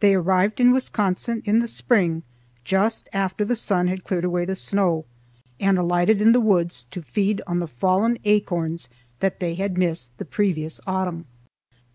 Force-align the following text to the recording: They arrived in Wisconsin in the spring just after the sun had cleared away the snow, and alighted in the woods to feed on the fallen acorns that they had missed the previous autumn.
They 0.00 0.12
arrived 0.14 0.60
in 0.60 0.70
Wisconsin 0.70 1.40
in 1.46 1.60
the 1.60 1.66
spring 1.66 2.24
just 2.62 3.08
after 3.14 3.42
the 3.42 3.56
sun 3.56 3.88
had 3.88 4.04
cleared 4.04 4.26
away 4.26 4.44
the 4.44 4.54
snow, 4.54 5.06
and 5.58 5.78
alighted 5.78 6.20
in 6.20 6.32
the 6.32 6.42
woods 6.42 6.84
to 6.90 7.00
feed 7.00 7.40
on 7.46 7.58
the 7.58 7.66
fallen 7.66 8.18
acorns 8.26 8.90
that 9.20 9.40
they 9.40 9.54
had 9.54 9.78
missed 9.78 10.10
the 10.18 10.26
previous 10.26 10.78
autumn. 10.86 11.24